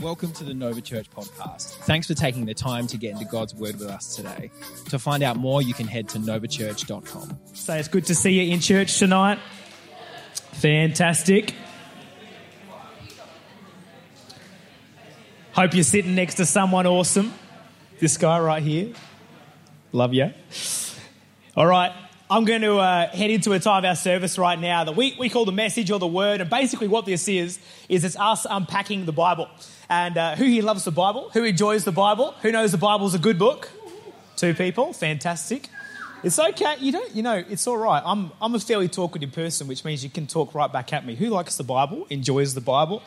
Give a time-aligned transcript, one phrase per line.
[0.00, 1.72] Welcome to the Nova Church podcast.
[1.86, 4.50] Thanks for taking the time to get into God's Word with us today.
[4.90, 7.38] To find out more, you can head to novachurch.com.
[7.54, 9.38] So it's good to see you in church tonight.
[10.52, 11.54] Fantastic.
[15.52, 17.32] Hope you're sitting next to someone awesome.
[17.98, 18.92] This guy right here.
[19.92, 20.32] Love you.
[21.56, 21.92] All right.
[22.30, 25.14] I'm going to uh, head into a time of our service right now that we,
[25.18, 26.40] we call the message or the word.
[26.40, 29.46] And basically, what this is, is it's us unpacking the Bible.
[29.90, 31.28] And uh, who here loves the Bible?
[31.34, 32.34] Who enjoys the Bible?
[32.40, 33.70] Who knows the Bible's a good book?
[34.36, 34.94] Two people.
[34.94, 35.68] Fantastic.
[36.22, 36.76] It's okay.
[36.80, 38.02] You don't, you know, it's all right.
[38.02, 41.16] I'm, I'm a fairly talkative person, which means you can talk right back at me.
[41.16, 42.06] Who likes the Bible?
[42.08, 43.02] Enjoys the Bible?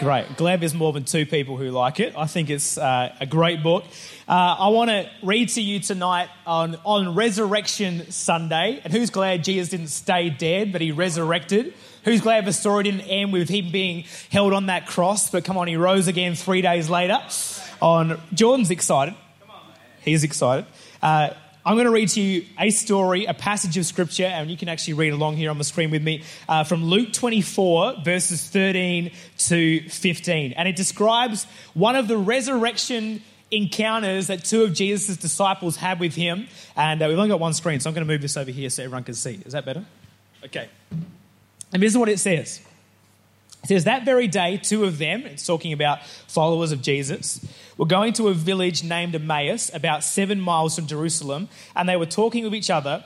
[0.00, 0.36] Great.
[0.36, 2.14] Glad there's more than two people who like it.
[2.16, 3.84] I think it's uh, a great book.
[4.28, 8.80] Uh, I want to read to you tonight on, on Resurrection Sunday.
[8.82, 11.74] And who's glad Jesus didn't stay dead, but he resurrected?
[12.04, 15.56] Who's glad the story didn't end with him being held on that cross, but come
[15.56, 17.20] on, he rose again three days later?
[17.80, 19.14] On Jordan's excited.
[20.02, 20.66] He's excited.
[21.02, 21.30] Uh,
[21.66, 24.68] I'm going to read to you a story, a passage of scripture, and you can
[24.68, 29.10] actually read along here on the screen with me uh, from Luke 24, verses 13
[29.38, 30.52] to 15.
[30.52, 36.14] And it describes one of the resurrection encounters that two of Jesus' disciples had with
[36.14, 36.48] him.
[36.76, 38.68] And uh, we've only got one screen, so I'm going to move this over here
[38.68, 39.40] so everyone can see.
[39.46, 39.86] Is that better?
[40.44, 40.68] Okay.
[41.72, 42.60] And this is what it says.
[43.62, 47.40] It says, That very day, two of them, it's talking about followers of Jesus,
[47.76, 52.06] were going to a village named Emmaus, about seven miles from Jerusalem, and they were
[52.06, 53.04] talking with each other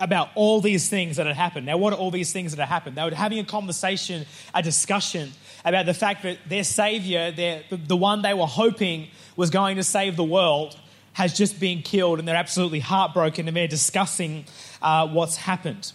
[0.00, 1.64] about all these things that had happened.
[1.66, 2.96] Now, what are all these things that had happened?
[2.96, 5.32] They were having a conversation, a discussion
[5.64, 9.84] about the fact that their Savior, their, the one they were hoping was going to
[9.84, 10.76] save the world,
[11.12, 14.44] has just been killed, and they're absolutely heartbroken, and they're discussing
[14.80, 15.92] uh, what's happened.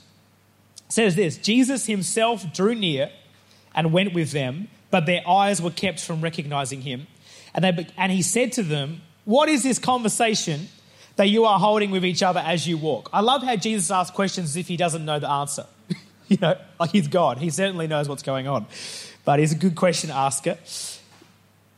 [0.88, 3.12] It says this Jesus himself drew near
[3.76, 7.08] and went with them, but their eyes were kept from recognizing him.
[7.54, 10.68] And, they, and he said to them, What is this conversation
[11.16, 13.10] that you are holding with each other as you walk?
[13.14, 15.66] I love how Jesus asks questions as if he doesn't know the answer.
[16.28, 17.38] you know, like he's God.
[17.38, 18.66] He certainly knows what's going on.
[19.26, 20.58] But he's a good question asker.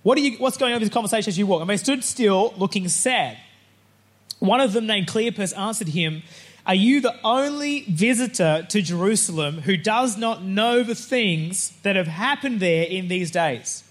[0.04, 1.62] What are you, what's going on with this conversation as you walk?
[1.62, 3.38] And they stood still, looking sad.
[4.40, 6.24] One of them, named Cleopas, answered him,
[6.70, 12.06] are you the only visitor to Jerusalem who does not know the things that have
[12.08, 13.84] happened there in these days?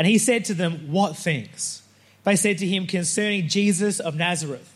[0.00, 1.82] And he said to them, What things?
[2.24, 4.74] They said to him, Concerning Jesus of Nazareth,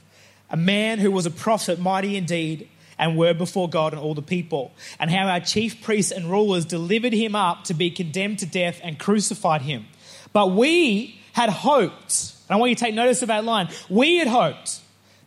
[0.51, 2.69] a man who was a prophet, mighty indeed,
[2.99, 6.67] and word before God and all the people, and how our chief priests and rulers
[6.67, 9.87] delivered him up to be condemned to death and crucified him.
[10.35, 14.19] But we had hoped, and I want you to take notice of that line, we
[14.19, 14.79] had hoped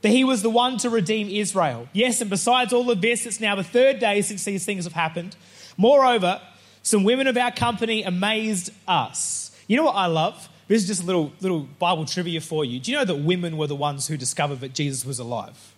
[0.03, 1.89] that he was the one to redeem Israel.
[1.91, 4.93] Yes, and besides all of this, it's now the third day since these things have
[4.93, 5.35] happened.
[5.75, 6.39] Moreover,
[6.83, 9.45] some women of our company amazed us.
[9.67, 10.49] You know what I love?
[10.67, 12.79] This is just a little, little Bible trivia for you.
[12.79, 15.73] Do you know that women were the ones who discovered that Jesus was alive?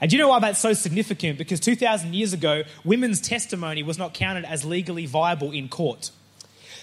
[0.00, 1.36] And do you know why that's so significant?
[1.36, 6.10] Because 2,000 years ago, women's testimony was not counted as legally viable in court.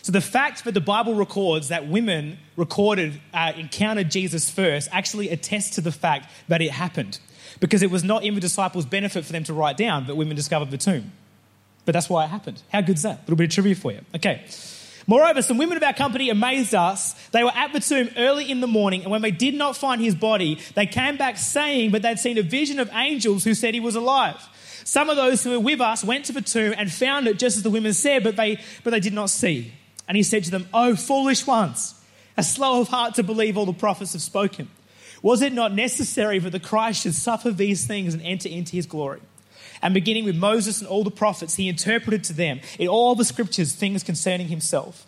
[0.04, 5.30] So the fact that the Bible records that women recorded, uh, encountered Jesus first, actually
[5.30, 7.20] attests to the fact that it happened.
[7.60, 10.36] Because it was not in the disciples' benefit for them to write down that women
[10.36, 11.12] discovered the tomb.
[11.86, 12.62] But that's why it happened.
[12.72, 13.20] How good's that?
[13.20, 14.02] A little bit of trivia for you.
[14.16, 14.46] Okay.
[15.10, 17.14] Moreover, some women of our company amazed us.
[17.30, 20.02] They were at the tomb early in the morning, and when they did not find
[20.02, 23.74] his body, they came back saying that they'd seen a vision of angels who said
[23.74, 24.36] he was alive.
[24.84, 27.56] Some of those who were with us went to the tomb and found it just
[27.56, 29.72] as the women said, but they, but they did not see.
[30.10, 31.96] And he said to them, Oh, foolish ones,
[32.36, 34.70] a slow of heart to believe all the prophets have spoken.
[35.22, 38.86] Was it not necessary for the Christ should suffer these things and enter into his
[38.86, 39.22] glory?
[39.82, 43.26] And beginning with Moses and all the prophets, he interpreted to them in all the
[43.26, 45.06] scriptures things concerning himself.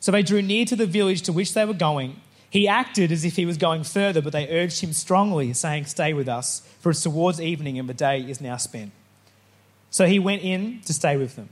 [0.00, 2.20] So they drew near to the village to which they were going.
[2.48, 6.12] He acted as if he was going further, but they urged him strongly, saying, Stay
[6.12, 8.92] with us, for it's towards evening and the day is now spent.
[9.90, 11.50] So he went in to stay with them.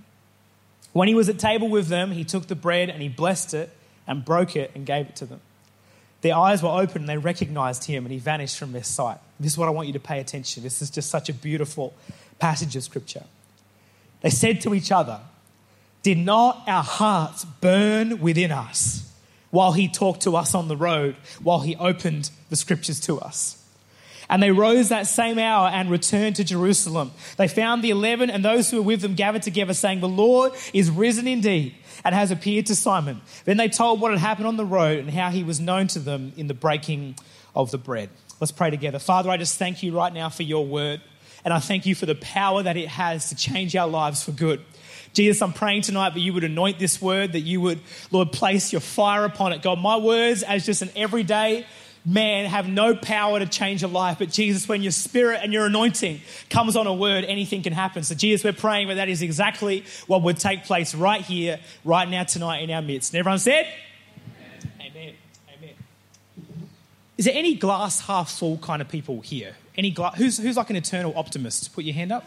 [0.92, 3.70] When he was at table with them, he took the bread and he blessed it
[4.06, 5.40] and broke it and gave it to them.
[6.20, 9.18] Their eyes were open and they recognized him and he vanished from their sight.
[9.38, 10.60] This is what I want you to pay attention.
[10.60, 10.64] To.
[10.64, 11.94] This is just such a beautiful
[12.38, 13.24] passage of scripture.
[14.20, 15.20] They said to each other,
[16.02, 19.12] Did not our hearts burn within us
[19.50, 23.54] while he talked to us on the road, while he opened the scriptures to us?
[24.30, 27.12] And they rose that same hour and returned to Jerusalem.
[27.38, 30.52] They found the eleven and those who were with them gathered together, saying, The Lord
[30.74, 31.74] is risen indeed
[32.04, 33.22] and has appeared to Simon.
[33.46, 35.98] Then they told what had happened on the road and how he was known to
[35.98, 37.16] them in the breaking
[37.56, 38.10] of the bread.
[38.38, 38.98] Let's pray together.
[38.98, 41.00] Father, I just thank you right now for your word.
[41.44, 44.32] And I thank you for the power that it has to change our lives for
[44.32, 44.64] good.
[45.12, 47.80] Jesus, I'm praying tonight that you would anoint this word, that you would,
[48.10, 49.62] Lord, place your fire upon it.
[49.62, 51.66] God, my words as just an everyday
[52.04, 54.18] man have no power to change a life.
[54.18, 56.20] But Jesus, when your spirit and your anointing
[56.50, 58.02] comes on a word, anything can happen.
[58.02, 62.08] So, Jesus, we're praying that that is exactly what would take place right here, right
[62.08, 63.12] now, tonight in our midst.
[63.12, 63.66] And everyone said,
[64.80, 64.92] Amen.
[64.92, 65.14] Amen.
[65.56, 65.74] Amen.
[67.16, 69.54] Is there any glass half full kind of people here?
[69.78, 71.72] Any gla- who's, who's like an eternal optimist?
[71.72, 72.26] Put your hand up.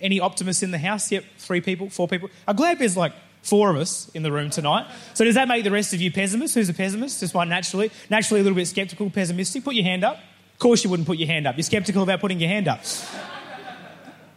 [0.00, 1.10] Any optimists in the house?
[1.10, 2.30] Yep, three people, four people.
[2.46, 3.12] I'm glad there's like
[3.42, 4.86] four of us in the room tonight.
[5.14, 6.54] So does that make the rest of you pessimists?
[6.54, 7.20] Who's a pessimist?
[7.20, 7.90] Just one naturally.
[8.08, 9.64] Naturally a little bit skeptical, pessimistic.
[9.64, 10.16] Put your hand up.
[10.52, 11.56] Of course you wouldn't put your hand up.
[11.56, 12.84] You're skeptical about putting your hand up.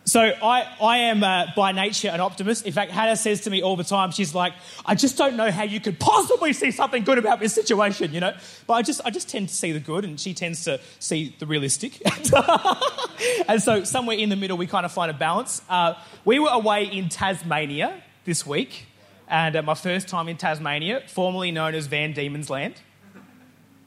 [0.07, 2.67] So I, I am uh, by nature an optimist.
[2.67, 4.53] In fact, Hannah says to me all the time, she's like,
[4.85, 8.19] I just don't know how you could possibly see something good about this situation, you
[8.19, 8.35] know?
[8.67, 11.35] But I just, I just tend to see the good and she tends to see
[11.39, 11.99] the realistic.
[13.47, 15.63] and so somewhere in the middle, we kind of find a balance.
[15.67, 18.85] Uh, we were away in Tasmania this week
[19.27, 22.75] and uh, my first time in Tasmania, formerly known as Van Diemen's Land.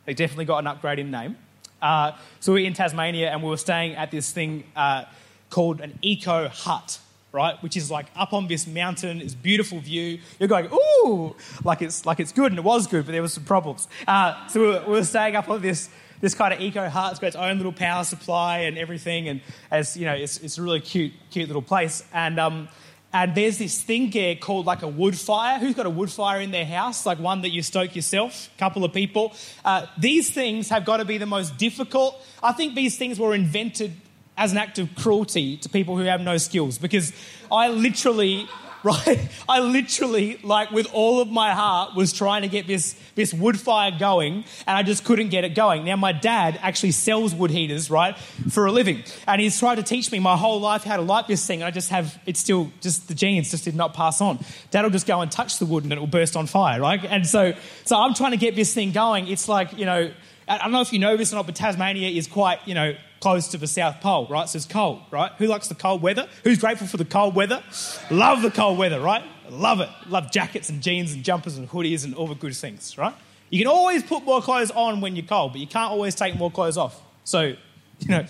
[0.04, 1.36] They definitely got an upgrade in name.
[1.80, 5.04] Uh, so we were in Tasmania and we were staying at this thing uh,
[5.50, 6.98] called an eco hut,
[7.32, 7.60] right?
[7.62, 10.20] Which is like up on this mountain, this beautiful view.
[10.38, 11.34] You're going, ooh,
[11.64, 13.88] like it's like it's good, and it was good, but there were some problems.
[14.06, 15.88] Uh, so we were, we were, staying up on this
[16.20, 17.12] this kind of eco hut.
[17.12, 19.40] It's got its own little power supply and everything, and
[19.70, 22.04] as you know, it's it's a really cute cute little place.
[22.12, 22.68] And um,
[23.12, 25.58] and there's this thing here called like a wood fire.
[25.58, 27.06] Who's got a wood fire in their house?
[27.06, 28.50] Like one that you stoke yourself?
[28.54, 29.34] A couple of people.
[29.64, 32.22] Uh, these things have got to be the most difficult.
[32.42, 33.92] I think these things were invented
[34.38, 37.12] as an act of cruelty to people who have no skills because
[37.50, 38.48] I literally
[38.84, 39.28] right?
[39.48, 43.58] I literally, like with all of my heart, was trying to get this, this wood
[43.58, 45.84] fire going, and I just couldn't get it going.
[45.84, 49.82] Now, my dad actually sells wood heaters, right, for a living, and he's tried to
[49.82, 51.60] teach me my whole life how to light this thing.
[51.60, 54.38] And I just have, it's still just the genes just did not pass on.
[54.70, 57.04] Dad will just go and touch the wood and it will burst on fire, right?
[57.04, 57.54] And so,
[57.84, 59.26] so I'm trying to get this thing going.
[59.26, 60.12] It's like, you know,
[60.48, 62.94] I don't know if you know this or not, but Tasmania is quite, you know,
[63.20, 64.48] close to the South Pole, right?
[64.48, 65.32] So it's cold, right?
[65.38, 66.28] Who likes the cold weather?
[66.44, 67.62] Who's grateful for the cold weather?
[68.10, 69.24] Love the cold weather, right?
[69.50, 69.88] Love it.
[70.08, 73.14] Love jackets and jeans and jumpers and hoodies and all the good things, right?
[73.50, 76.36] You can always put more clothes on when you're cold, but you can't always take
[76.36, 77.00] more clothes off.
[77.24, 77.40] So,
[77.98, 78.24] you know,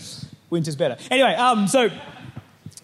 [0.50, 0.96] winter's better.
[1.10, 1.88] Anyway, um, so,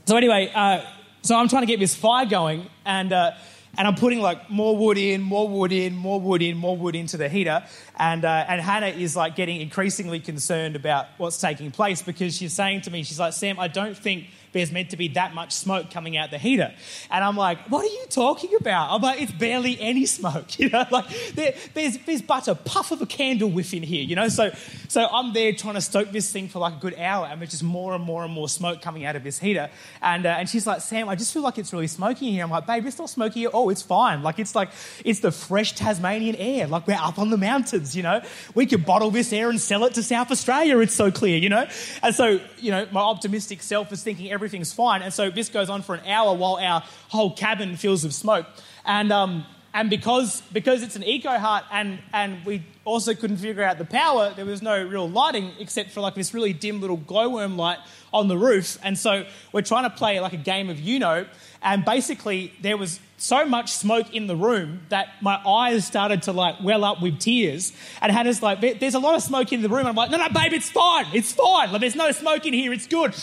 [0.05, 0.85] so anyway, uh,
[1.23, 3.33] so I'm trying to get this fire going, and uh,
[3.77, 6.95] and I'm putting like more wood in, more wood in, more wood in, more wood
[6.95, 7.65] into the heater.
[7.97, 12.53] And, uh, and Hannah is like getting increasingly concerned about what's taking place because she's
[12.53, 15.53] saying to me, she's like, Sam, I don't think there's meant to be that much
[15.53, 16.73] smoke coming out the heater.
[17.11, 18.93] And I'm like, what are you talking about?
[18.93, 22.93] I'm like, it's barely any smoke, you know, like there, there's, there's but a puff
[22.93, 24.29] of a candle whiff in here, you know.
[24.29, 24.51] So,
[24.89, 27.51] so I'm there trying to stoke this thing for like a good hour and there's
[27.51, 29.71] just more and more and more smoke coming out of this heater.
[30.01, 32.45] And, uh, and she's like, Sam, I just feel like it's really smoky here.
[32.45, 33.71] I'm like, babe, it's not smoky at all.
[33.71, 34.23] It's fine.
[34.23, 34.71] Like, it's like,
[35.05, 36.69] it's the fresh Tasmanian air.
[36.69, 38.23] Like, we're up on the mountains, you know.
[38.55, 40.79] We could bottle this air and sell it to South Australia.
[40.79, 41.67] It's so clear, you know.
[42.03, 45.01] And so, you know, my optimistic self is thinking every everything's fine.
[45.01, 48.47] And so this goes on for an hour while our whole cabin fills with smoke.
[48.85, 53.63] And, um, and because, because it's an eco hut and, and we also couldn't figure
[53.63, 56.99] out the power, there was no real lighting except for like this really dim little
[56.99, 57.79] glowworm light
[58.13, 58.79] on the roof.
[58.83, 61.27] And so we're trying to play like a game of Uno.
[61.63, 66.33] And basically, there was so much smoke in the room that my eyes started to
[66.33, 67.73] like well up with tears.
[68.03, 69.87] And Hannah's like, there's a lot of smoke in the room.
[69.87, 71.07] I'm like, no, no, babe, it's fine.
[71.15, 71.73] It's fine.
[71.73, 72.71] Like, there's no smoke in here.
[72.73, 73.15] It's good.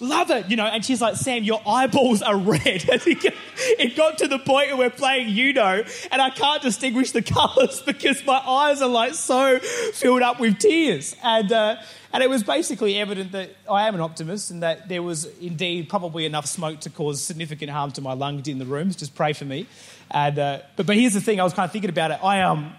[0.00, 0.50] Love it.
[0.50, 2.60] You know, and she's like, Sam, your eyeballs are red.
[2.64, 7.82] it got to the point where we're playing Uno and I can't distinguish the colors
[7.82, 11.14] because my eyes are like so filled up with tears.
[11.22, 11.76] And, uh,
[12.12, 15.88] and it was basically evident that I am an optimist and that there was indeed
[15.88, 18.96] probably enough smoke to cause significant harm to my lungs in the rooms.
[18.96, 19.66] Just pray for me.
[20.10, 22.22] And, uh, but, but here's the thing I was kind of thinking about it.
[22.22, 22.74] I, um,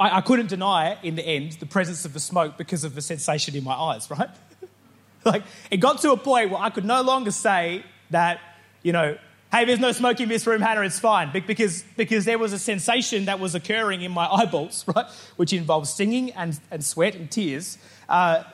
[0.00, 3.02] I, I couldn't deny in the end the presence of the smoke because of the
[3.02, 4.30] sensation in my eyes, right?
[5.26, 8.40] like, it got to a point where I could no longer say that,
[8.82, 9.18] you know,
[9.52, 11.30] hey, there's no smoke in this room, Hannah, it's fine.
[11.32, 15.06] Because, because there was a sensation that was occurring in my eyeballs, right?
[15.36, 17.78] Which involved singing and, and sweat and tears
[18.08, 18.44] uh,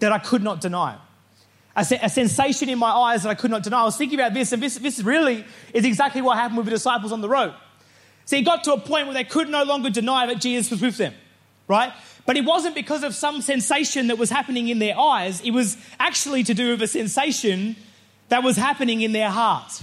[0.00, 0.98] that I could not deny.
[1.74, 3.80] A, a, sensation in my eyes that I could not deny.
[3.80, 6.72] I was thinking about this, and this, this really is exactly what happened with the
[6.72, 7.54] disciples on the road.
[8.26, 10.82] See, it got to a point where they could no longer deny that Jesus was
[10.82, 11.14] with them,
[11.68, 11.94] right?
[12.26, 15.40] But it wasn't because of some sensation that was happening in their eyes.
[15.40, 17.74] It was actually to do with a sensation
[18.28, 19.82] that was happening in their heart.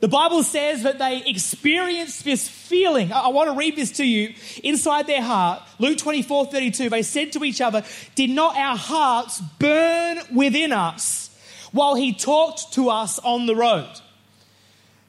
[0.00, 3.12] The Bible says that they experienced this feeling.
[3.12, 4.32] I, want to read this to you.
[4.62, 7.82] Inside their heart, Luke 24 32, they said to each other,
[8.14, 11.36] Did not our hearts burn within us
[11.72, 13.90] while he talked to us on the road?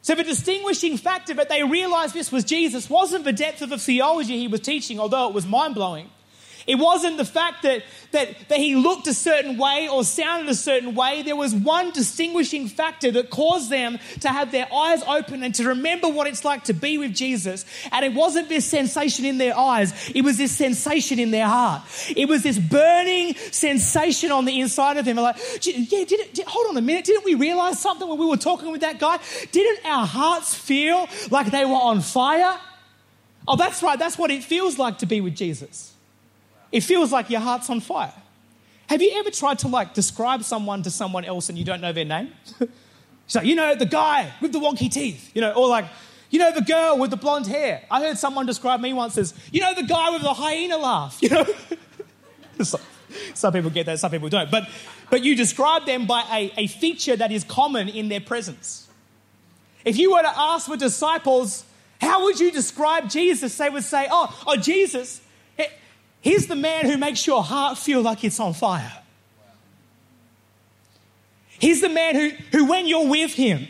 [0.01, 3.77] So the distinguishing factor that they realized this was Jesus wasn't the depth of the
[3.77, 6.09] theology he was teaching, although it was mind blowing.
[6.65, 10.55] It wasn't the fact that, that, that he looked a certain way or sounded a
[10.55, 11.21] certain way.
[11.21, 15.67] There was one distinguishing factor that caused them to have their eyes open and to
[15.67, 17.65] remember what it's like to be with Jesus.
[17.91, 21.83] And it wasn't this sensation in their eyes, it was this sensation in their heart.
[22.15, 25.17] It was this burning sensation on the inside of them.
[25.17, 27.05] Like, yeah, did it, did, hold on a minute.
[27.05, 29.19] Didn't we realize something when we were talking with that guy?
[29.51, 32.57] Didn't our hearts feel like they were on fire?
[33.47, 33.97] Oh, that's right.
[33.97, 35.93] That's what it feels like to be with Jesus
[36.71, 38.13] it feels like your heart's on fire.
[38.87, 41.93] Have you ever tried to like describe someone to someone else and you don't know
[41.93, 42.31] their name?
[43.27, 45.85] so, you know, the guy with the wonky teeth, you know, or like,
[46.31, 47.83] you know, the girl with the blonde hair.
[47.89, 51.17] I heard someone describe me once as, you know, the guy with the hyena laugh,
[51.21, 51.45] you know?
[53.33, 54.49] some people get that, some people don't.
[54.49, 54.67] But,
[55.09, 58.87] but you describe them by a, a feature that is common in their presence.
[59.85, 61.63] If you were to ask the disciples,
[62.01, 63.57] how would you describe Jesus?
[63.57, 65.21] They would say, oh, oh, Jesus,
[66.21, 68.91] He's the man who makes your heart feel like it's on fire.
[71.59, 73.67] He's the man who, who, when you're with him,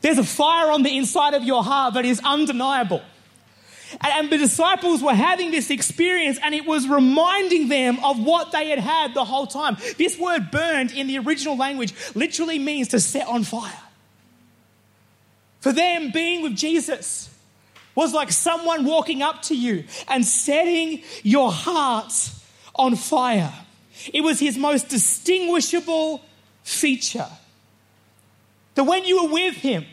[0.00, 3.02] there's a fire on the inside of your heart that is undeniable.
[4.00, 8.68] And, the disciples were having this experience, and it was reminding them of what they
[8.68, 9.76] had had the whole time.
[9.98, 13.72] This word burned in the original language literally means to set on fire.
[15.60, 17.29] For them, being with Jesus
[18.00, 22.30] was like someone walking up to you and setting your heart
[22.74, 23.52] on fire.
[24.14, 26.22] It was his most distinguishable
[26.62, 27.28] feature.
[28.74, 29.84] That when you were with him,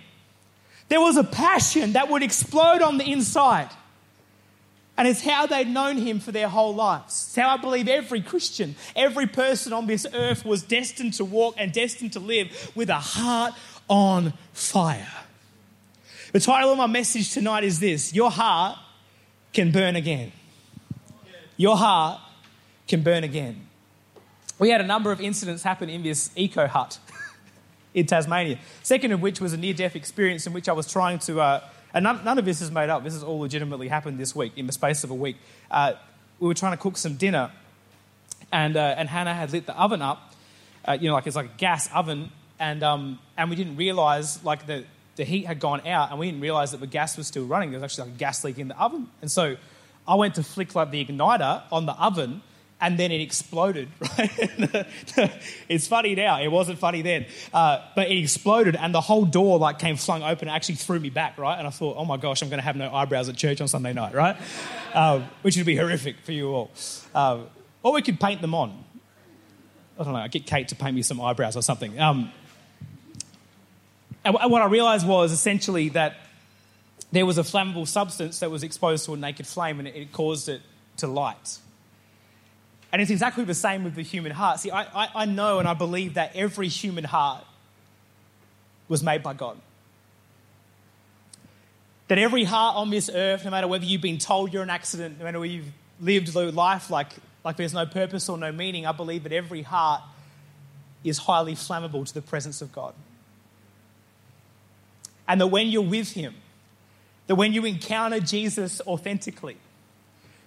[0.87, 3.69] there was a passion that would explode on the inside.
[4.97, 7.25] And it's how they'd known him for their whole lives.
[7.27, 11.55] It's how I believe every Christian, every person on this earth was destined to walk
[11.57, 13.53] and destined to live with a heart
[13.89, 15.26] on fire.
[16.33, 18.77] The title of my message tonight is this Your heart
[19.53, 20.33] can burn again.
[21.55, 22.19] Your heart
[22.85, 23.65] can burn again.
[24.59, 26.99] We had a number of incidents happen in this eco hut
[27.93, 28.59] in Tasmania.
[28.83, 31.63] Second of which was a near death experience in which I was trying to, uh,
[31.93, 34.51] and none, none, of this is made up, this has all legitimately happened this week
[34.57, 35.37] in the space of a week.
[35.71, 35.93] Uh,
[36.39, 37.51] we were trying to cook some dinner,
[38.51, 40.33] and, uh, and Hannah had lit the oven up,
[40.85, 44.43] uh, you know, like it's like a gas oven, and, um, and we didn't realize
[44.43, 44.83] like the,
[45.17, 47.71] the heat had gone out and we didn't realize that the gas was still running.
[47.71, 49.09] There was actually like a gas leak in the oven.
[49.21, 49.57] And so
[50.07, 52.41] I went to flick like the igniter on the oven
[52.79, 54.85] and then it exploded, right?
[55.67, 56.39] it's funny now.
[56.39, 57.25] It wasn't funny then.
[57.51, 60.99] Uh, but it exploded and the whole door like came flung open and actually threw
[60.99, 61.57] me back, right?
[61.57, 63.67] And I thought, oh my gosh, I'm going to have no eyebrows at church on
[63.67, 64.37] Sunday night, right?
[64.93, 66.71] Uh, which would be horrific for you all.
[67.15, 67.39] Uh,
[67.81, 68.83] or we could paint them on.
[69.99, 71.99] I don't know, I get Kate to paint me some eyebrows or something.
[71.99, 72.31] Um,
[74.35, 76.15] and what I realized was essentially that
[77.11, 80.49] there was a flammable substance that was exposed to a naked flame and it caused
[80.49, 80.61] it
[80.97, 81.59] to light.
[82.91, 84.59] And it's exactly the same with the human heart.
[84.59, 87.45] See, I, I, I know and I believe that every human heart
[88.87, 89.57] was made by God.
[92.07, 95.19] That every heart on this earth, no matter whether you've been told you're an accident,
[95.19, 97.11] no matter whether you've lived life like,
[97.43, 100.01] like there's no purpose or no meaning, I believe that every heart
[101.03, 102.93] is highly flammable to the presence of God.
[105.27, 106.35] And that when you're with Him,
[107.27, 109.57] that when you encounter Jesus authentically,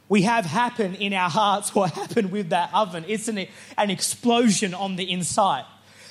[0.09, 3.05] we have happen in our hearts what happened with that oven.
[3.07, 3.47] It's an,
[3.79, 5.65] an explosion on the inside.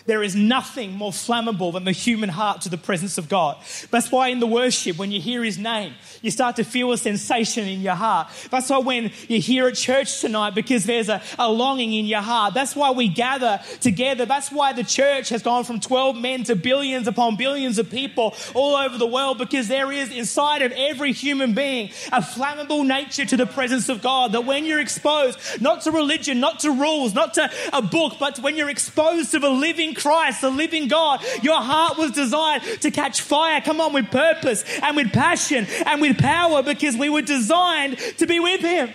[0.10, 3.58] There is nothing more flammable than the human heart to the presence of God.
[3.92, 6.98] That's why in the worship, when you hear his name, you start to feel a
[6.98, 8.30] sensation in your heart.
[8.50, 12.22] That's why when you're here at church tonight, because there's a, a longing in your
[12.22, 12.56] heart.
[12.56, 14.26] That's why we gather together.
[14.26, 18.36] That's why the church has gone from 12 men to billions upon billions of people
[18.56, 23.26] all over the world, because there is inside of every human being a flammable nature
[23.26, 24.32] to the presence of God.
[24.32, 28.40] That when you're exposed, not to religion, not to rules, not to a book, but
[28.40, 31.22] when you're exposed to the living Christ, the living God.
[31.42, 36.02] Your heart was designed to catch fire, come on, with purpose and with passion and
[36.02, 38.90] with power because we were designed to be with Him.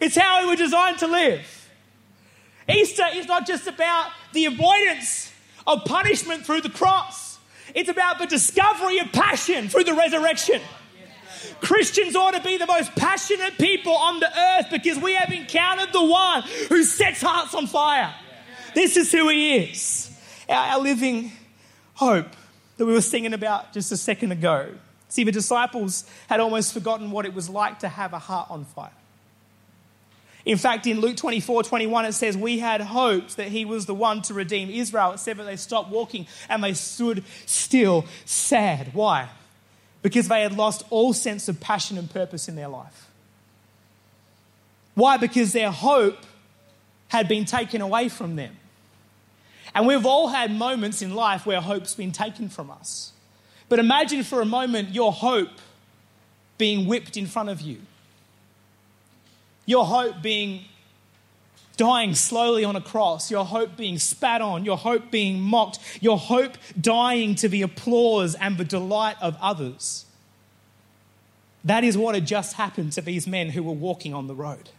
[0.00, 1.70] It's how we were designed to live.
[2.68, 5.32] Easter is not just about the avoidance
[5.66, 7.38] of punishment through the cross,
[7.74, 10.60] it's about the discovery of passion through the resurrection.
[11.60, 15.92] Christians ought to be the most passionate people on the earth because we have encountered
[15.92, 18.14] the one who sets hearts on fire.
[18.76, 20.10] This is who He is.
[20.50, 21.32] Our, our living
[21.94, 22.28] hope
[22.76, 24.68] that we were singing about just a second ago.
[25.08, 28.66] See, the disciples had almost forgotten what it was like to have a heart on
[28.66, 28.90] fire.
[30.44, 33.94] In fact, in Luke 24 21, it says, We had hoped that he was the
[33.94, 35.12] one to redeem Israel.
[35.12, 38.90] It said that they stopped walking and they stood still, sad.
[38.92, 39.30] Why?
[40.02, 43.08] Because they had lost all sense of passion and purpose in their life.
[44.94, 45.16] Why?
[45.16, 46.18] Because their hope
[47.08, 48.54] had been taken away from them.
[49.74, 53.12] And we've all had moments in life where hope's been taken from us.
[53.68, 55.50] But imagine for a moment your hope
[56.58, 57.78] being whipped in front of you
[59.66, 60.64] your hope being
[61.76, 66.16] dying slowly on a cross, your hope being spat on, your hope being mocked, your
[66.16, 70.06] hope dying to the applause and the delight of others.
[71.64, 74.70] That is what had just happened to these men who were walking on the road.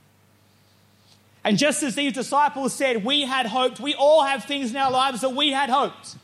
[1.48, 4.92] And just as these disciples said, we had hoped, we all have things in our
[4.92, 6.18] lives that we had hoped.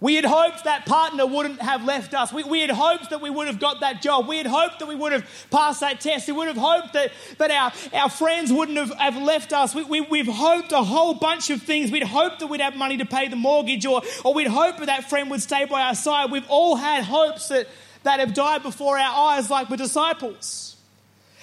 [0.00, 2.32] We had hoped that partner wouldn't have left us.
[2.32, 4.26] We, we, had hoped that we would have got that job.
[4.26, 6.26] We had hoped that we would have passed that test.
[6.26, 9.74] We would have hoped that, that our, our friends wouldn't have, have left us.
[9.74, 11.92] We, we, we've hoped a whole bunch of things.
[11.92, 14.86] We'd hoped that we'd have money to pay the mortgage, or, or we'd hoped that
[14.86, 16.30] that friend would stay by our side.
[16.30, 17.68] We've all had hopes that,
[18.04, 20.77] that have died before our eyes, like the disciples.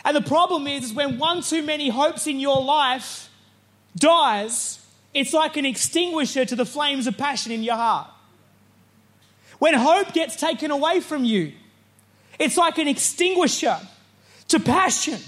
[0.06, 3.28] And the problem is, is when one too many hopes in your life
[3.98, 4.80] dies,
[5.16, 8.08] it's like an extinguisher to the flames of passion in your heart.
[9.58, 11.54] When hope gets taken away from you,
[12.38, 13.80] it's like an extinguisher
[14.50, 15.20] to passion.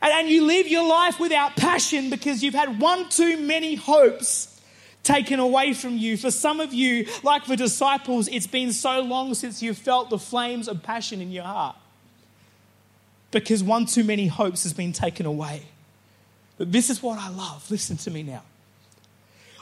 [0.00, 4.60] And, and you live your life without passion because you've had one too many hopes
[5.04, 6.16] taken away from you.
[6.16, 10.18] For some of you, like the disciples, it's been so long since you've felt the
[10.18, 11.76] flames of passion in your heart
[13.32, 15.62] because one too many hopes has been taken away.
[16.58, 17.68] But this is what I love.
[17.70, 18.42] Listen to me now.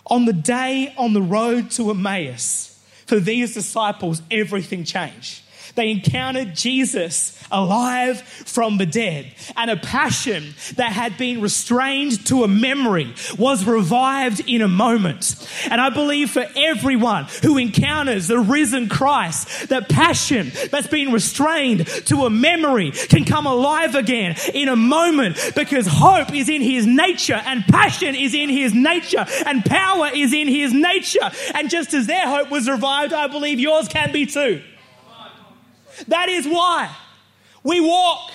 [0.07, 5.43] On the day on the road to Emmaus, for these disciples, everything changed.
[5.75, 12.45] They encountered Jesus alive from the dead, and a passion that had been restrained to
[12.45, 15.35] a memory was revived in a moment.
[15.71, 21.87] And I believe for everyone who encounters the risen Christ, that passion that's been restrained
[22.07, 26.87] to a memory can come alive again in a moment because hope is in his
[26.87, 31.31] nature, and passion is in his nature, and power is in his nature.
[31.55, 34.63] And just as their hope was revived, I believe yours can be too.
[36.09, 36.95] That is why
[37.63, 38.31] we walk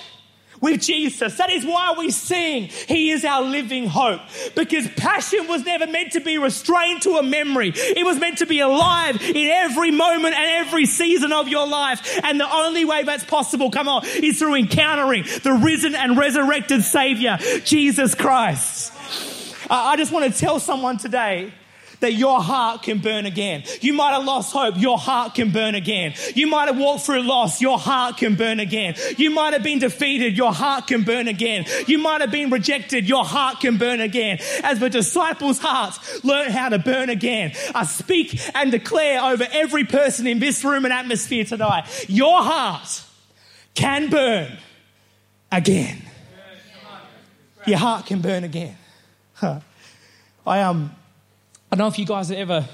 [0.60, 1.36] with Jesus.
[1.36, 4.20] That is why we sing, He is our living hope.
[4.54, 8.46] Because passion was never meant to be restrained to a memory, it was meant to
[8.46, 12.18] be alive in every moment and every season of your life.
[12.22, 16.82] And the only way that's possible, come on, is through encountering the risen and resurrected
[16.82, 18.92] Savior, Jesus Christ.
[19.68, 21.52] I just want to tell someone today
[22.00, 23.64] that your heart can burn again.
[23.80, 26.14] You might have lost hope, your heart can burn again.
[26.34, 28.94] You might have walked through loss, your heart can burn again.
[29.16, 31.66] You might have been defeated, your heart can burn again.
[31.86, 34.38] You might have been rejected, your heart can burn again.
[34.62, 39.84] As the disciples' hearts learn how to burn again, I speak and declare over every
[39.84, 43.02] person in this room and atmosphere tonight your heart
[43.74, 44.58] can burn
[45.52, 46.02] again.
[47.66, 48.76] Your heart can burn again.
[50.46, 50.94] I um
[51.70, 52.64] I don't know if you guys have ever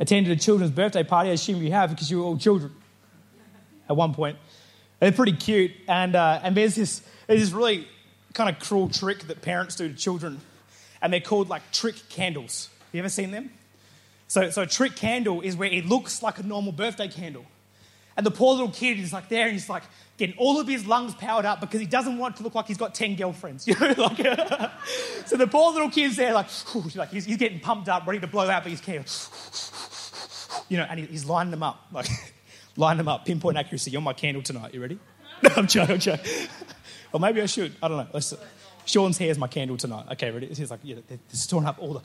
[0.00, 1.30] attended a children's birthday party.
[1.30, 2.72] I assume you have because you were all children
[3.88, 4.36] at one point.
[4.98, 7.86] They're pretty cute, and, uh, and there's, this, there's this really
[8.34, 10.40] kind of cruel trick that parents do to children,
[11.00, 12.70] and they're called like trick candles.
[12.90, 13.50] You ever seen them?
[14.26, 17.46] So, so a trick candle is where it looks like a normal birthday candle.
[18.18, 19.84] And the poor little kid is like there and he's like
[20.16, 22.76] getting all of his lungs powered up because he doesn't want to look like he's
[22.76, 23.66] got 10 girlfriends.
[23.68, 24.16] You know, like,
[25.26, 26.48] so the poor little kid's there like,
[26.96, 29.06] like he's, he's, getting pumped up, ready to blow out his candle.
[30.70, 32.08] You know, and he's lining them up, like
[32.76, 33.90] lining them up, pinpoint accuracy.
[33.90, 34.74] You're my candle tonight.
[34.74, 34.98] You ready?
[35.42, 36.30] No, I'm joking, I'm joking.
[37.10, 37.74] Or maybe I should.
[37.82, 38.06] I don't know.
[38.12, 38.34] Let's,
[38.84, 40.06] Sean's hair is my candle tonight.
[40.12, 40.48] Okay, ready?
[40.48, 42.00] He's like, yeah, they're storing up all the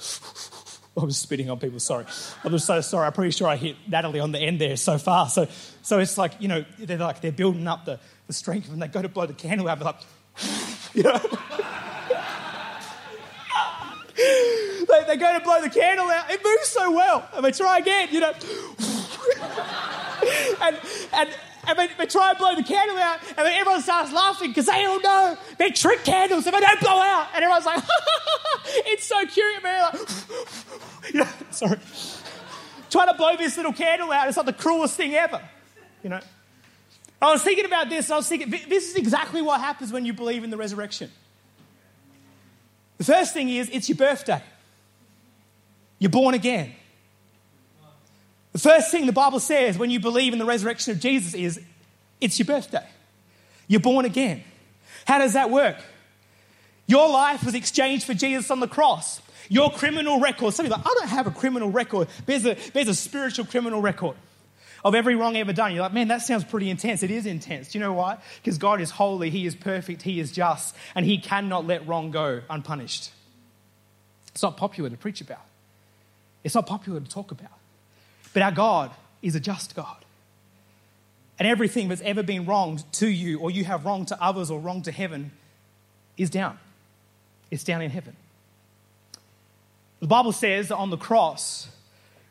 [0.99, 1.79] I was spitting on people.
[1.79, 2.05] Sorry.
[2.43, 3.07] I'm so sorry.
[3.07, 5.29] I'm pretty sure I hit Natalie on the end there so far.
[5.29, 5.47] So,
[5.81, 8.87] so it's like, you know, they're like, they're building up the, the strength and they
[8.87, 9.79] go to blow the candle out.
[9.79, 10.01] They're like,
[10.93, 11.17] you know.
[14.15, 16.29] they, they go to blow the candle out.
[16.29, 17.27] It moves so well.
[17.33, 18.33] And they try again, you know.
[20.61, 20.79] and,
[21.13, 21.29] and,
[21.67, 24.65] and they, they, try and blow the candle out, and then everyone starts laughing because
[24.65, 27.27] they all know they're trick candles and they don't blow out.
[27.33, 27.83] And everyone's like,
[28.65, 29.81] it's so cute, man.
[29.81, 30.01] Like,
[31.13, 31.79] you know, sorry.
[32.89, 35.41] Trying to blow this little candle out, it's like the cruelest thing ever,
[36.03, 36.19] you know.
[37.21, 40.13] I was thinking about this, I was thinking, this is exactly what happens when you
[40.13, 41.09] believe in the resurrection.
[42.97, 44.41] The first thing is, it's your birthday.
[45.99, 46.73] You're born again.
[48.53, 51.59] The first thing the Bible says when you believe in the resurrection of Jesus is
[52.21, 52.87] it's your birthday.
[53.67, 54.43] You're born again.
[55.05, 55.77] How does that work?
[56.87, 59.21] Your life was exchanged for Jesus on the cross.
[59.49, 62.07] Your criminal record, some people like, I don't have a criminal record.
[62.25, 64.15] There's a, there's a spiritual criminal record
[64.85, 65.73] of every wrong ever done.
[65.73, 67.03] You're like, man, that sounds pretty intense.
[67.03, 67.71] It is intense.
[67.71, 68.17] Do you know why?
[68.41, 72.11] Because God is holy, He is perfect, He is just, and He cannot let wrong
[72.11, 73.11] go unpunished.
[74.33, 75.45] It's not popular to preach about,
[76.43, 77.51] it's not popular to talk about.
[78.33, 78.91] But our God
[79.21, 79.97] is a just God.
[81.39, 84.59] And everything that's ever been wronged to you, or you have wronged to others, or
[84.59, 85.31] wronged to heaven,
[86.17, 86.59] is down.
[87.49, 88.15] It's down in heaven.
[89.99, 91.69] The Bible says that on the cross,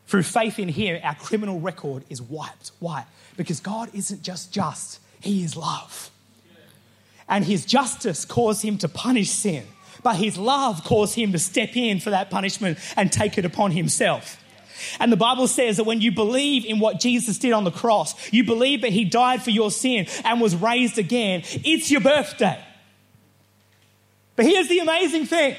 [0.07, 2.71] through faith in Him, our criminal record is wiped.
[2.79, 3.05] Why?
[3.35, 6.11] Because God isn't just just, He is love.
[7.27, 9.65] And His justice caused Him to punish sin,
[10.03, 13.71] but His love caused Him to step in for that punishment and take it upon
[13.71, 14.42] Himself.
[14.99, 18.15] And the Bible says that when you believe in what Jesus did on the cross,
[18.33, 22.59] you believe that He died for your sin and was raised again, it's your birthday.
[24.35, 25.55] But here's the amazing thing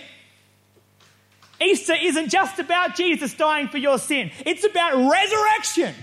[1.60, 5.94] Easter isn't just about Jesus dying for your sin, it's about resurrection.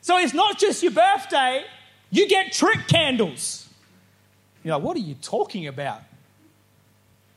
[0.00, 1.64] So it's not just your birthday,
[2.10, 3.68] you get trick candles.
[4.64, 6.02] You're like, what are you talking about?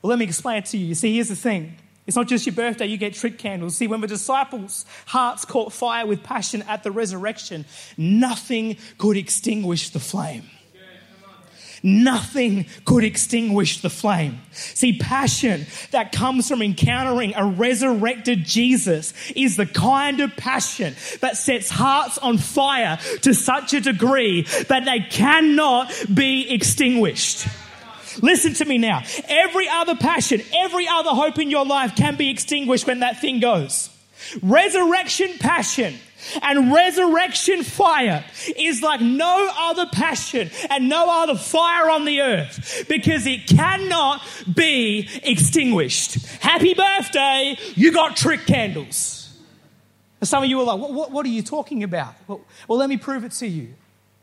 [0.00, 0.86] Well, let me explain it to you.
[0.86, 1.76] You see, here's the thing
[2.06, 3.76] it's not just your birthday, you get trick candles.
[3.76, 7.64] See, when the disciples' hearts caught fire with passion at the resurrection,
[7.96, 10.44] nothing could extinguish the flame.
[11.84, 14.40] Nothing could extinguish the flame.
[14.52, 21.36] See, passion that comes from encountering a resurrected Jesus is the kind of passion that
[21.36, 27.48] sets hearts on fire to such a degree that they cannot be extinguished.
[28.20, 29.02] Listen to me now.
[29.28, 33.40] Every other passion, every other hope in your life can be extinguished when that thing
[33.40, 33.90] goes.
[34.42, 35.94] Resurrection passion
[36.42, 38.24] and resurrection fire
[38.56, 44.22] is like no other passion and no other fire on the earth because it cannot
[44.54, 46.14] be extinguished.
[46.40, 49.36] Happy birthday, you got trick candles.
[50.22, 52.14] some of you are like, what, what, what are you talking about?
[52.28, 53.74] Well, well, let me prove it to you.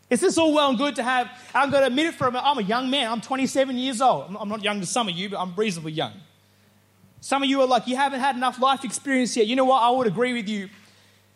[0.09, 1.29] Is this all well and good to have?
[1.53, 2.45] I'm going to admit it for a minute.
[2.45, 3.11] I'm a young man.
[3.11, 4.35] I'm 27 years old.
[4.39, 6.13] I'm not young to some of you, but I'm reasonably young.
[7.21, 9.45] Some of you are like, you haven't had enough life experience yet.
[9.45, 9.83] You know what?
[9.83, 10.69] I would agree with you.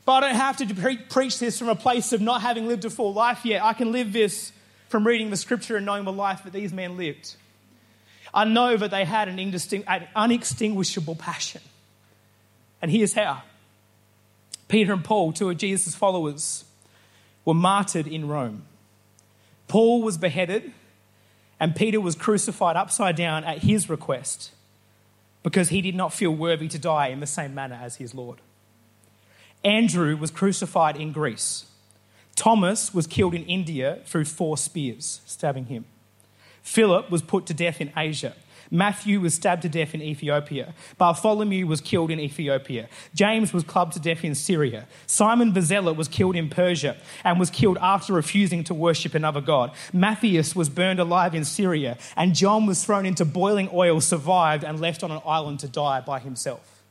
[0.05, 2.83] But I don't have to pre- preach this from a place of not having lived
[2.85, 3.63] a full life yet.
[3.63, 4.51] I can live this
[4.89, 7.35] from reading the scripture and knowing the life that these men lived.
[8.33, 11.61] I know that they had an, indistinct, an unextinguishable passion.
[12.81, 13.43] And here's how
[14.67, 16.65] Peter and Paul, two of Jesus' followers,
[17.45, 18.63] were martyred in Rome.
[19.67, 20.71] Paul was beheaded,
[21.59, 24.51] and Peter was crucified upside down at his request
[25.43, 28.39] because he did not feel worthy to die in the same manner as his Lord.
[29.63, 31.65] Andrew was crucified in Greece.
[32.35, 35.85] Thomas was killed in India through four spears, stabbing him.
[36.61, 38.33] Philip was put to death in Asia.
[38.73, 40.73] Matthew was stabbed to death in Ethiopia.
[40.97, 42.89] Bartholomew was killed in Ethiopia.
[43.13, 44.87] James was clubbed to death in Syria.
[45.05, 49.41] Simon the Zealot was killed in Persia and was killed after refusing to worship another
[49.41, 49.73] god.
[49.93, 51.99] Matthias was burned alive in Syria.
[52.17, 56.01] And John was thrown into boiling oil, survived, and left on an island to die
[56.01, 56.81] by himself.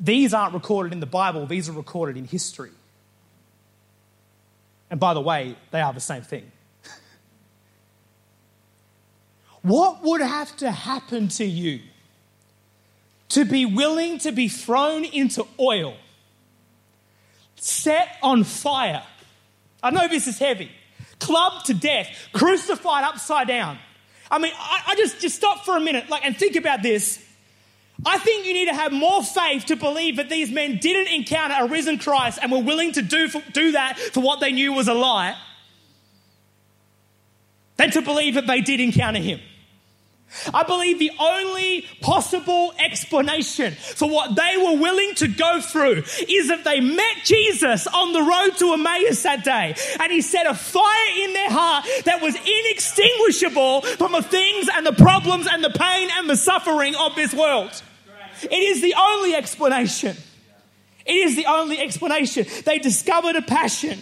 [0.00, 2.72] These aren't recorded in the Bible, these are recorded in history.
[4.90, 6.50] And by the way, they are the same thing.
[9.62, 11.80] What would have to happen to you
[13.30, 15.96] to be willing to be thrown into oil,
[17.56, 19.04] set on fire?
[19.82, 20.70] I know this is heavy.
[21.20, 23.78] Clubbed to death, crucified upside down.
[24.30, 27.24] I mean, I, I just, just stop for a minute like, and think about this.
[28.04, 31.54] I think you need to have more faith to believe that these men didn't encounter
[31.60, 34.72] a risen Christ and were willing to do, for, do that for what they knew
[34.72, 35.36] was a lie
[37.76, 39.40] than to believe that they did encounter him.
[40.52, 46.48] I believe the only possible explanation for what they were willing to go through is
[46.48, 50.54] that they met Jesus on the road to Emmaus that day and he set a
[50.54, 55.70] fire in their heart that was inextinguishable from the things and the problems and the
[55.70, 57.82] pain and the suffering of this world.
[58.42, 60.16] It is the only explanation.
[61.04, 62.46] It is the only explanation.
[62.64, 63.98] They discovered a passion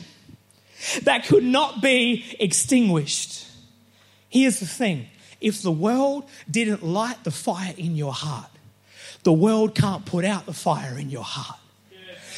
[1.02, 3.46] that could not be extinguished.
[4.28, 5.08] Here's the thing
[5.40, 8.50] if the world didn't light the fire in your heart,
[9.22, 11.60] the world can't put out the fire in your heart.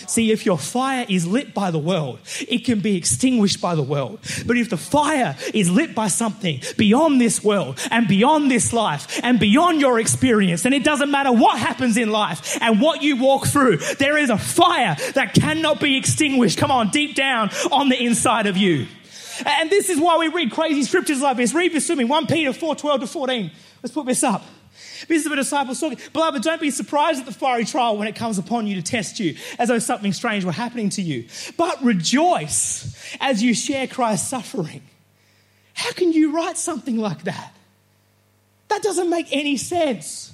[0.06, 3.82] See, if your fire is lit by the world, it can be extinguished by the
[3.82, 4.18] world.
[4.46, 9.20] But if the fire is lit by something beyond this world and beyond this life
[9.22, 13.16] and beyond your experience, and it doesn't matter what happens in life and what you
[13.16, 16.58] walk through, there is a fire that cannot be extinguished.
[16.58, 18.86] Come on, deep down on the inside of you.
[19.44, 21.54] And this is why we read crazy scriptures like this.
[21.54, 23.50] Read this with me 1 Peter 4 12 to 14.
[23.82, 24.44] Let's put this up.
[25.08, 25.98] This is the disciples talking.
[26.12, 29.20] Beloved, don't be surprised at the fiery trial when it comes upon you to test
[29.20, 31.26] you, as though something strange were happening to you.
[31.56, 34.82] But rejoice as you share Christ's suffering.
[35.74, 37.52] How can you write something like that?
[38.68, 40.32] That doesn't make any sense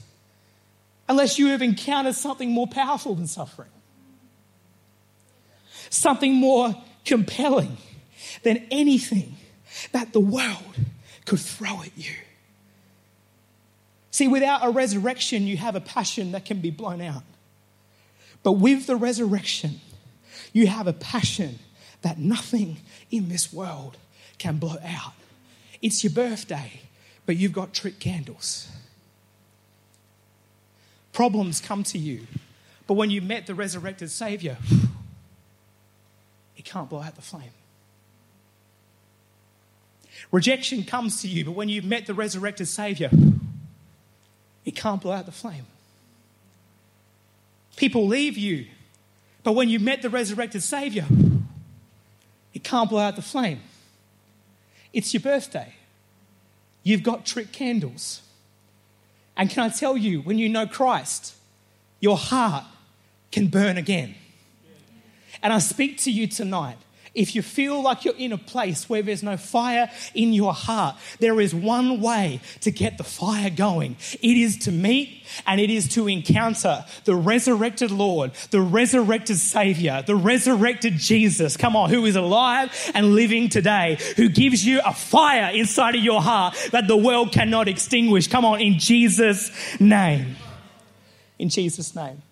[1.08, 3.70] unless you have encountered something more powerful than suffering,
[5.90, 7.78] something more compelling
[8.42, 9.37] than anything
[9.92, 10.77] that the world
[11.24, 12.14] could throw at you.
[14.11, 17.22] See, without a resurrection, you have a passion that can be blown out.
[18.42, 19.81] But with the resurrection,
[20.53, 21.59] you have a passion
[22.03, 22.79] that nothing
[23.11, 23.96] in this world
[24.38, 25.12] can blow out.
[25.83, 26.81] It's your birthday,
[27.27, 28.68] but you've got trick candles.
[31.12, 32.27] Problems come to you,
[32.87, 34.57] but when you met the resurrected Savior,
[36.57, 37.51] it can't blow out the flame.
[40.31, 43.11] Rejection comes to you, but when you've met the resurrected Savior,
[44.64, 45.66] it can't blow out the flame.
[47.76, 48.66] People leave you,
[49.44, 51.07] but when you've met the resurrected Savior,
[52.52, 53.61] it can't blow out the flame.
[54.92, 55.74] It's your birthday.
[56.83, 58.22] You've got trick candles.
[59.37, 61.35] And can I tell you, when you know Christ,
[62.00, 62.64] your heart
[63.31, 64.14] can burn again.
[65.42, 66.78] And I speak to you tonight
[67.18, 70.96] if you feel like you're in a place where there's no fire in your heart,
[71.18, 73.96] there is one way to get the fire going.
[74.22, 80.02] It is to meet and it is to encounter the resurrected Lord, the resurrected Savior,
[80.07, 81.57] the resurrected Jesus.
[81.57, 86.02] Come on, who is alive and living today, who gives you a fire inside of
[86.02, 88.28] your heart that the world cannot extinguish.
[88.28, 89.50] Come on, in Jesus'
[89.81, 90.37] name.
[91.37, 92.22] In Jesus' name.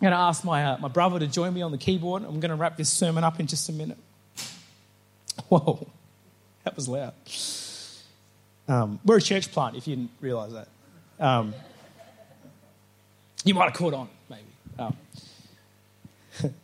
[0.00, 2.24] I'm going to ask my, uh, my brother to join me on the keyboard.
[2.24, 3.98] I'm going to wrap this sermon up in just a minute.
[5.48, 5.86] Whoa,
[6.64, 7.14] that was loud.
[8.66, 10.68] Um, we're a church plant, if you didn't realize that.
[11.20, 11.54] Um,
[13.44, 14.42] you might have caught on, maybe.
[14.78, 14.96] Um,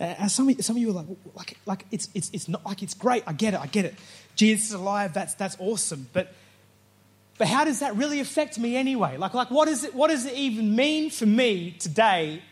[0.00, 2.82] uh, some, of, some of you are like, like, like it's, it's, it's not like
[2.82, 3.24] it's great.
[3.26, 3.60] I get it.
[3.60, 3.94] I get it.
[4.36, 5.12] Jesus is alive.
[5.12, 6.08] That's, that's awesome.
[6.12, 6.32] But,
[7.38, 9.16] but how does that really affect me anyway?
[9.16, 12.42] Like, like what, is it, what does it even mean for me today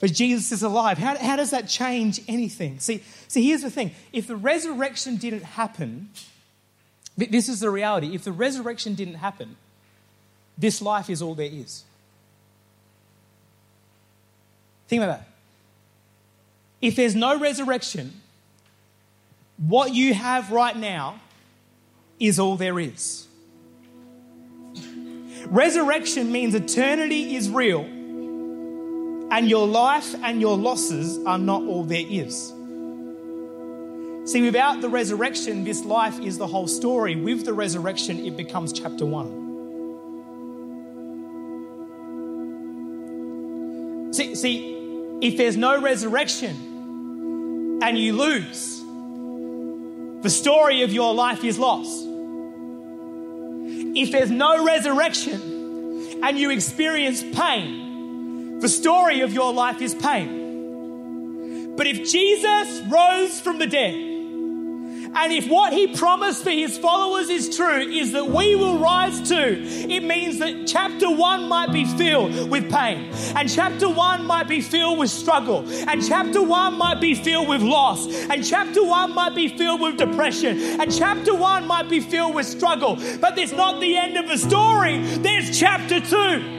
[0.00, 0.96] but Jesus is alive.
[0.96, 2.80] How, how does that change anything?
[2.80, 3.92] See, see, here's the thing.
[4.12, 6.08] If the resurrection didn't happen,
[7.16, 8.14] this is the reality.
[8.14, 9.56] If the resurrection didn't happen,
[10.56, 11.84] this life is all there is.
[14.88, 15.28] Think about that.
[16.80, 18.22] If there's no resurrection,
[19.58, 21.20] what you have right now
[22.18, 23.26] is all there is.
[25.50, 27.80] Resurrection means eternity is real
[29.32, 32.52] and your life and your losses are not all there is.
[34.30, 37.16] See, without the resurrection, this life is the whole story.
[37.16, 39.48] With the resurrection, it becomes chapter one.
[44.12, 48.78] See, see if there's no resurrection and you lose,
[50.22, 52.06] the story of your life is lost.
[54.00, 61.74] If there's no resurrection and you experience pain, the story of your life is pain.
[61.76, 64.09] But if Jesus rose from the dead,
[65.14, 69.28] and if what he promised for his followers is true, is that we will rise
[69.28, 74.48] too, it means that chapter one might be filled with pain, and chapter one might
[74.48, 79.14] be filled with struggle, and chapter one might be filled with loss, and chapter one
[79.14, 82.96] might be filled with depression, and chapter one might be filled with struggle.
[83.20, 86.58] But there's not the end of the story, there's chapter two.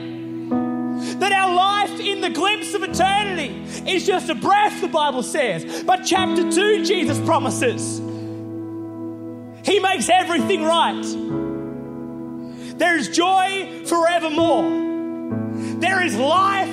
[1.18, 5.82] That our life in the glimpse of eternity is just a breath, the Bible says.
[5.84, 8.00] But chapter 2, Jesus promises.
[9.72, 11.02] He makes everything right.
[12.76, 14.68] There is joy forevermore.
[15.80, 16.68] There is life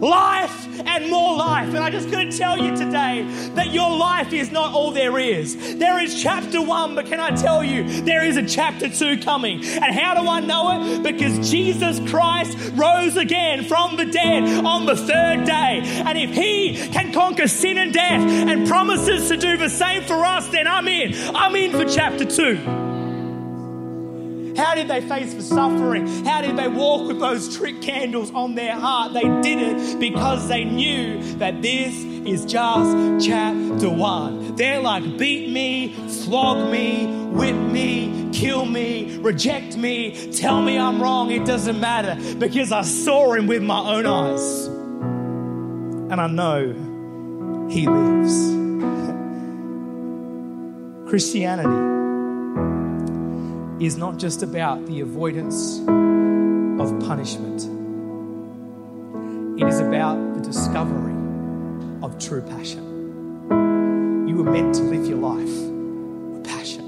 [0.00, 1.68] life and more life.
[1.68, 3.22] And I just couldn't tell you today
[3.54, 5.76] that your life is not all there is.
[5.76, 9.64] There is chapter one, but can I tell you, there is a chapter two coming.
[9.64, 11.02] And how do I know it?
[11.02, 15.82] Because Jesus Christ rose again from the dead on the third day.
[15.84, 20.24] And if he can conquer sin and death and promises to do the same for
[20.24, 21.14] us, then I'm in.
[21.34, 22.83] I'm in for chapter two.
[24.74, 26.04] How did they face the suffering?
[26.24, 29.12] How did they walk with those trick candles on their heart?
[29.12, 34.56] They did it because they knew that this is just chapter one.
[34.56, 41.00] They're like, beat me, flog me, whip me, kill me, reject me, tell me I'm
[41.00, 41.30] wrong.
[41.30, 44.66] It doesn't matter because I saw him with my own eyes.
[46.10, 48.34] And I know he lives.
[51.08, 51.93] Christianity
[53.80, 57.62] is not just about the avoidance of punishment,
[59.60, 61.12] it is about the discovery
[62.02, 64.26] of true passion.
[64.28, 65.60] You were meant to live your life
[66.32, 66.86] with passion.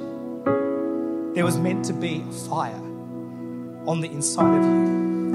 [1.35, 2.83] There was meant to be a fire
[3.87, 5.33] on the inside of you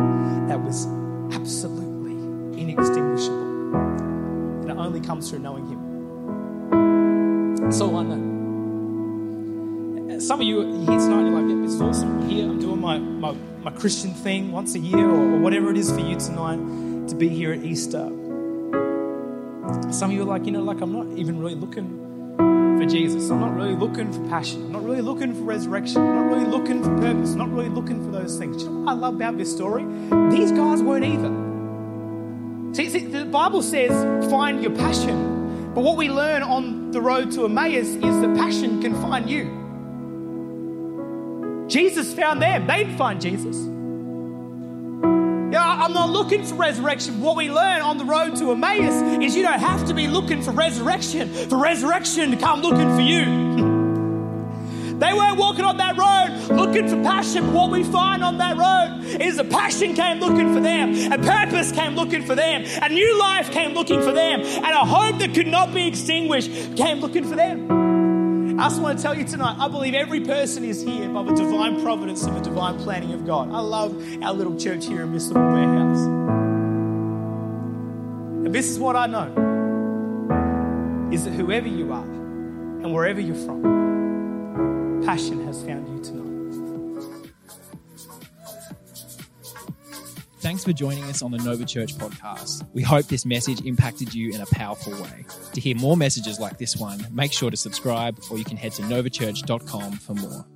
[0.47, 0.85] that was
[1.33, 2.13] absolutely
[2.61, 3.75] inextinguishable.
[4.61, 5.79] And it only comes through knowing Him.
[7.57, 8.30] That's all I know.
[10.21, 12.21] Some of you here tonight, you're like, yeah, this is awesome.
[12.21, 15.71] I'm here, I'm doing my, my, my Christian thing once a year or, or whatever
[15.71, 18.07] it is for you tonight to be here at Easter.
[19.89, 23.31] Some of you are like, you know, like I'm not even really looking for Jesus.
[23.31, 24.63] I'm not really looking for passion.
[24.65, 26.03] I'm not really looking for resurrection.
[26.03, 27.31] I'm not really looking for purpose.
[27.31, 28.61] I'm not really looking for those things.
[28.61, 29.85] You know what I love about this story?
[30.29, 32.75] These guys weren't either.
[32.75, 33.91] See, see, the Bible says,
[34.29, 35.73] find your passion.
[35.73, 39.60] But what we learn on the road to Emmaus is that passion can find you.
[41.71, 43.55] Jesus found them, they didn't find Jesus.
[45.53, 47.21] Yeah, I'm not looking for resurrection.
[47.21, 50.41] What we learn on the road to Emmaus is you don't have to be looking
[50.41, 53.69] for resurrection, for resurrection to come looking for you.
[55.01, 57.53] They weren't walking on that road looking for passion.
[57.53, 61.71] What we find on that road is a passion came looking for them, a purpose
[61.71, 65.33] came looking for them, a new life came looking for them, and a hope that
[65.33, 67.80] could not be extinguished came looking for them.
[68.61, 71.33] I just want to tell you tonight, I believe every person is here by the
[71.33, 73.51] divine providence and the divine planning of God.
[73.51, 76.05] I love our little church here in this little warehouse.
[78.45, 79.29] And this is what I know
[81.11, 86.20] is that whoever you are and wherever you're from, passion has found you tonight.
[90.41, 92.67] Thanks for joining us on the Nova Church podcast.
[92.73, 95.23] We hope this message impacted you in a powerful way.
[95.53, 98.71] To hear more messages like this one, make sure to subscribe or you can head
[98.73, 100.47] to novachurch.com for more.